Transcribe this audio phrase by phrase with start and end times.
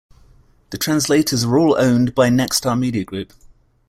[0.71, 3.33] The translators are all owned by Nexstar Media Group.